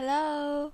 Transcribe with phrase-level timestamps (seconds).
[0.00, 0.72] Hello?